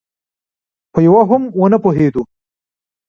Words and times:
په 0.93 0.99
یوه 1.07 1.21
هم 1.29 1.43
ونه 1.59 1.77
پوهېدو. 1.83 2.23